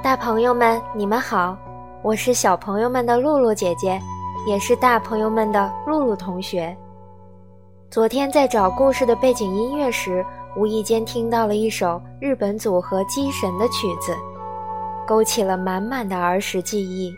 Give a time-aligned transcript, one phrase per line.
[0.00, 1.58] 大朋友们，你们好，
[2.02, 4.00] 我是小朋友们的露露姐姐，
[4.46, 6.74] 也是大朋友们的露露同学。
[7.90, 10.24] 昨天在找故事的背景音乐时，
[10.56, 14.16] 无意间听到了一首日本组合机神的曲子，
[15.04, 17.12] 勾起了满满的儿时记忆。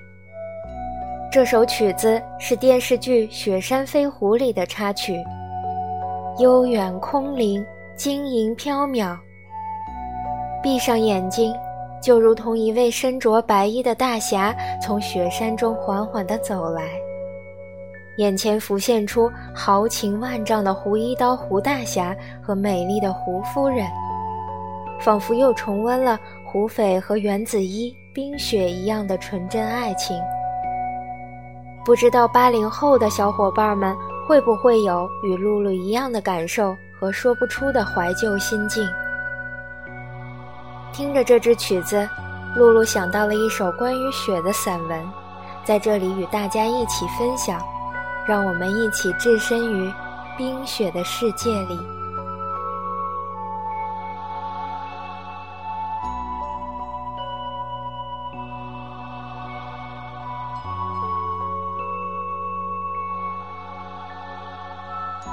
[1.30, 5.22] 这首曲子是电视剧《雪山飞狐》里的插曲，
[6.38, 9.14] 悠远空灵，晶莹飘渺。
[10.62, 11.54] 闭上眼睛。
[12.00, 16.82] 就如同一位身着白衣的大侠从雪山中缓缓地走来，
[18.16, 23.86] 眼前浮现出豪情万丈的胡一刀胡大侠和美丽的胡夫人，
[24.98, 30.18] 仿佛又重温了胡斐和袁子衣冰雪一样的纯真爱情。
[31.84, 33.96] 不知道八零后的小伙伴们
[34.26, 38.86] 会不会有与露露一样的感受和说不出的怀旧心境？
[40.92, 42.08] 听着这支曲子，
[42.56, 45.12] 露露想到了一首关于雪的散文，
[45.64, 47.60] 在这里与大家一起分享。
[48.26, 49.92] 让我们一起置身于
[50.36, 51.80] 冰雪的世界里。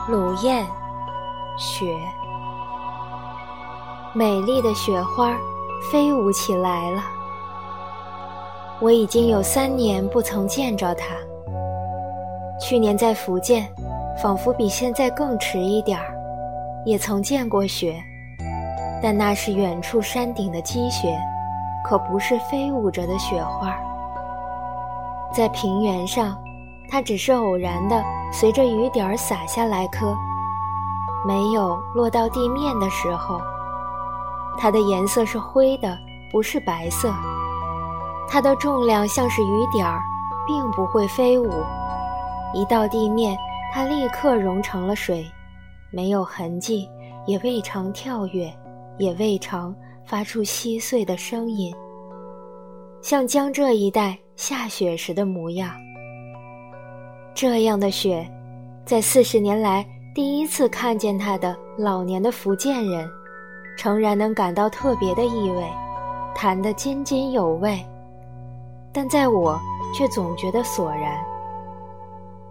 [0.08, 0.66] 鲁燕，
[1.58, 1.94] 雪。
[4.14, 5.38] 美丽的雪花
[5.92, 7.02] 飞舞起来了。
[8.80, 11.06] 我已经有三年不曾见着它。
[12.60, 13.68] 去年在福建，
[14.22, 16.14] 仿佛比现在更迟一点儿，
[16.86, 18.02] 也曾见过雪，
[19.02, 21.16] 但那是远处山顶的积雪，
[21.84, 23.76] 可不是飞舞着的雪花。
[25.34, 26.36] 在平原上，
[26.90, 30.16] 它只是偶然的随着雨点儿洒下来颗，
[31.28, 33.40] 没有落到地面的时候。
[34.58, 35.98] 它的颜色是灰的，
[36.32, 37.14] 不是白色。
[38.30, 40.02] 它的重量像是雨点儿，
[40.46, 41.50] 并不会飞舞。
[42.54, 43.38] 一到地面，
[43.72, 45.26] 它立刻融成了水，
[45.92, 46.90] 没有痕迹，
[47.26, 48.52] 也未尝跳跃，
[48.98, 49.76] 也未尝
[50.06, 51.74] 发出稀碎的声音，
[53.02, 55.72] 像江浙一带下雪时的模样。
[57.34, 58.28] 这样的雪，
[58.86, 59.86] 在四十年来
[60.16, 63.08] 第一次看见它的老年的福建人。
[63.78, 65.64] 诚然能感到特别的意味，
[66.34, 67.80] 谈得津津有味，
[68.92, 69.58] 但在我
[69.94, 71.16] 却总觉得索然。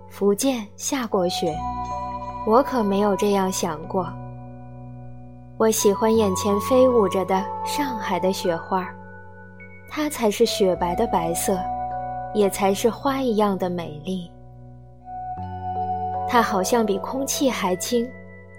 [0.09, 1.55] 福建下过雪，
[2.47, 4.07] 我可没有这样想过。
[5.59, 8.89] 我喜欢眼前飞舞着的上海的雪花，
[9.91, 11.59] 它才是雪白的白色，
[12.35, 14.31] 也才是花一样的美丽。
[16.29, 18.09] 它好像比空气还轻，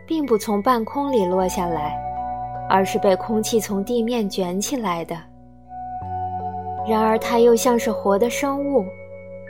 [0.06, 1.98] 并不从半空里落下来。
[2.70, 5.18] 而是被空气从地面卷起来的。
[6.88, 8.86] 然而，它又像是活的生物，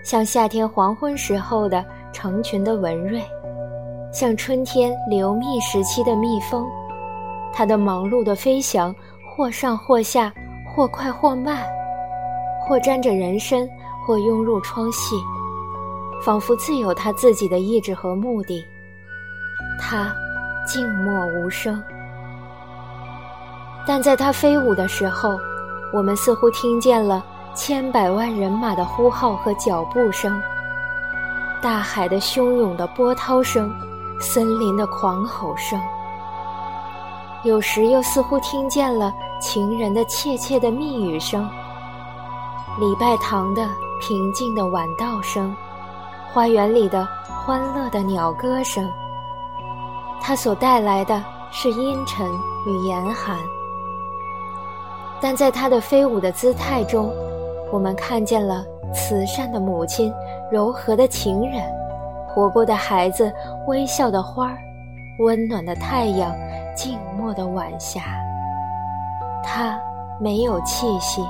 [0.04, 3.22] 像夏天黄昏时候的成群的蚊蚋，
[4.12, 6.66] 像春天流蜜时期的蜜蜂。
[7.54, 8.94] 它的忙碌的飞翔，
[9.30, 10.34] 或上或下，
[10.76, 11.64] 或快或慢，
[12.68, 13.70] 或沾着人身，
[14.06, 15.16] 或拥入窗隙，
[16.24, 18.64] 仿佛自有它自己的意志和目的。
[19.80, 20.12] 它
[20.66, 21.82] 静默无声。
[23.88, 25.40] 但在它飞舞的时候，
[25.94, 27.24] 我们似乎听见了
[27.56, 30.40] 千百万人马的呼号和脚步声，
[31.62, 33.74] 大海的汹涌的波涛声，
[34.20, 35.80] 森林的狂吼声。
[37.44, 41.50] 有时又似乎听见了情人的窃窃的密语声，
[42.82, 43.70] 礼拜堂的
[44.02, 45.56] 平静的晚道声，
[46.34, 47.08] 花园里的
[47.46, 48.92] 欢乐的鸟歌声。
[50.20, 52.30] 它所带来的是阴沉
[52.66, 53.40] 与严寒。
[55.20, 57.12] 但在它的飞舞的姿态中，
[57.72, 60.14] 我们看见了慈善的母亲、
[60.52, 61.64] 柔和的情人、
[62.28, 63.32] 活泼的孩子、
[63.68, 64.58] 微笑的花儿、
[65.20, 66.32] 温暖的太阳、
[66.76, 68.02] 静默的晚霞。
[69.44, 69.80] 它
[70.20, 71.24] 没有气息，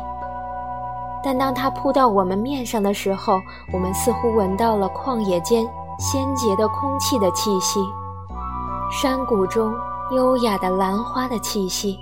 [1.23, 3.39] 但当它扑到我们面上的时候，
[3.71, 5.63] 我们似乎闻到了旷野间
[5.97, 7.79] 鲜洁的空气的气息，
[8.91, 9.73] 山谷中
[10.11, 11.97] 优雅的兰花的气息。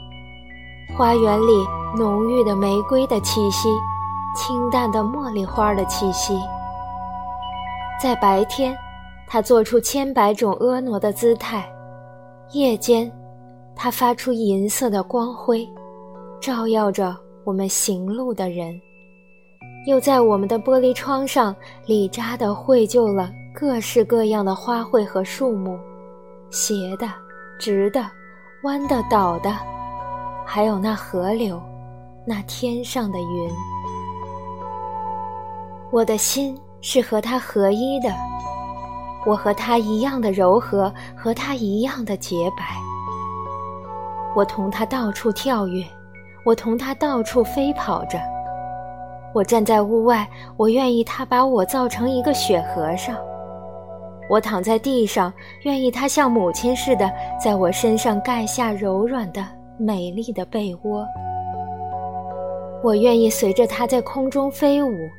[0.95, 1.65] 花园里
[1.95, 3.69] 浓郁的玫瑰的气息，
[4.35, 6.37] 清淡的茉莉花的气息。
[8.01, 8.75] 在白天，
[9.25, 11.61] 它做出千百种婀娜的姿态；
[12.51, 13.09] 夜间，
[13.75, 15.67] 它发出银色的光辉，
[16.41, 17.15] 照耀着
[17.45, 18.79] 我们行路的人，
[19.87, 21.55] 又在我们的玻璃窗上
[21.85, 25.79] 里扎的绘就了各式各样的花卉和树木，
[26.49, 27.07] 斜的、
[27.57, 28.05] 直的、
[28.63, 29.55] 弯的、倒的。
[30.47, 31.59] 还有那河流，
[32.27, 33.51] 那天上的云。
[35.91, 38.09] 我的心是和它合一的，
[39.27, 42.63] 我和它一样的柔和，和它一样的洁白。
[44.35, 45.85] 我同它到处跳跃，
[46.43, 48.19] 我同它到处飞跑着。
[49.31, 50.27] 我站在屋外，
[50.57, 53.15] 我愿意它把我造成一个雪和尚。
[54.27, 55.31] 我躺在地上，
[55.61, 59.45] 愿意它像母亲似的，在我身上盖下柔软的、
[59.77, 61.05] 美丽的被窝。
[62.85, 65.09] 我愿意随着它在空中飞舞，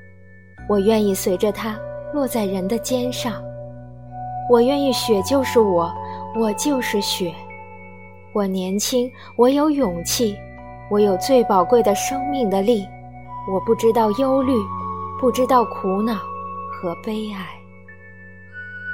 [0.69, 1.77] 我愿意随着它
[2.15, 3.43] 落在人的肩上。
[4.49, 5.93] 我愿意雪就是我，
[6.39, 7.35] 我就是雪。
[8.33, 10.39] 我年轻，我有勇气，
[10.93, 12.87] 我有最宝贵的生命的力。
[13.53, 14.53] 我不知道忧虑，
[15.21, 16.15] 不知道苦恼
[16.71, 17.45] 和悲哀。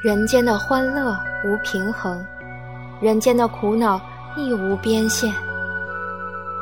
[0.03, 1.15] 人间的欢乐
[1.45, 2.25] 无平衡，
[3.03, 4.01] 人间的苦恼
[4.35, 5.31] 亦无边线。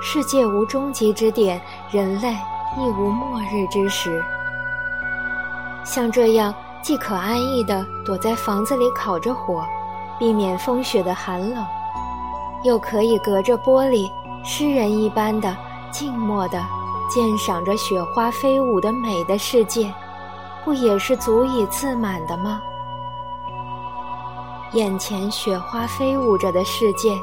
[0.02, 1.60] 世界无终极之点，
[1.92, 2.32] 人类
[2.78, 4.22] 亦无末日之时。
[5.84, 9.64] 像这样，既可安逸地躲在房子里烤着火，
[10.18, 11.66] 避免风雪的寒冷，
[12.62, 14.08] 又可以隔着玻璃，
[14.44, 15.56] 诗人一般的
[15.90, 16.62] 静默地。
[17.12, 19.92] 鉴赏着雪花飞舞的美的世界，
[20.64, 22.62] 不也是足以自满的吗？
[24.74, 27.18] 眼前雪花飞舞着的世界，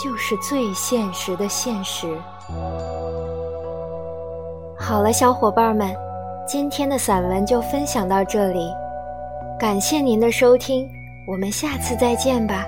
[0.00, 2.16] 就是最现实的现实。
[4.88, 5.94] 好了，小伙伴们，
[6.46, 8.72] 今天的散文就分享到这里，
[9.60, 10.88] 感谢您的收听，
[11.26, 12.66] 我们下次再见吧。